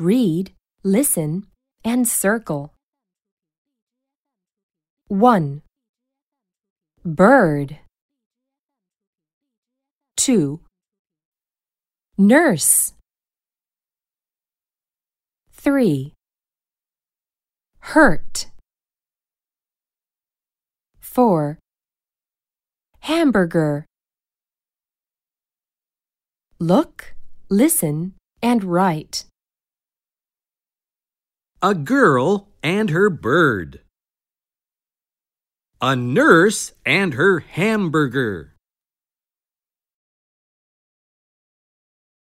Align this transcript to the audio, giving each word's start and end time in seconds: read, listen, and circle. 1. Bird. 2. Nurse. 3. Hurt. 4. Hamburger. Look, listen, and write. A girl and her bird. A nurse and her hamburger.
read, 0.00 0.52
listen, 0.82 1.46
and 1.84 2.08
circle. 2.08 2.72
1. 5.08 5.60
Bird. 7.04 7.78
2. 10.16 10.60
Nurse. 12.16 12.94
3. 15.52 16.14
Hurt. 17.80 18.46
4. 21.00 21.58
Hamburger. 23.00 23.84
Look, 26.58 27.14
listen, 27.50 28.14
and 28.42 28.64
write. 28.64 29.24
A 31.62 31.74
girl 31.74 32.48
and 32.62 32.88
her 32.88 33.10
bird. 33.10 33.80
A 35.82 35.94
nurse 35.94 36.72
and 36.86 37.12
her 37.12 37.40
hamburger. 37.40 38.49